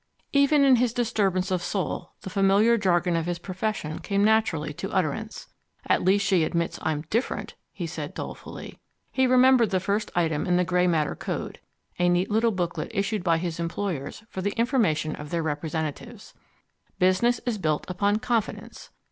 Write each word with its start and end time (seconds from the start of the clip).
Even 0.33 0.63
in 0.63 0.77
his 0.77 0.93
disturbance 0.93 1.51
of 1.51 1.61
soul 1.61 2.13
the 2.21 2.29
familiar 2.31 2.75
jargon 2.75 3.15
of 3.15 3.27
his 3.27 3.37
profession 3.37 3.99
came 3.99 4.23
naturally 4.23 4.73
to 4.73 4.91
utterance. 4.91 5.47
"At 5.85 6.01
least 6.03 6.25
she 6.25 6.43
admits 6.43 6.79
I'm 6.81 7.03
DIFFERENT," 7.11 7.53
he 7.71 7.85
said 7.85 8.15
dolefully. 8.15 8.79
He 9.11 9.27
remembered 9.27 9.69
the 9.69 9.79
first 9.79 10.09
item 10.15 10.47
in 10.47 10.57
the 10.57 10.65
Grey 10.65 10.87
Matter 10.87 11.15
Code, 11.15 11.59
a 11.99 12.09
neat 12.09 12.31
little 12.31 12.49
booklet 12.49 12.89
issued 12.95 13.23
by 13.23 13.37
his 13.37 13.59
employers 13.59 14.23
for 14.27 14.41
the 14.41 14.53
information 14.57 15.15
of 15.15 15.29
their 15.29 15.43
representatives: 15.43 16.33
Business 16.97 17.39
is 17.45 17.59
built 17.59 17.85
upon 17.87 18.17
CONFIDENCE. 18.17 18.89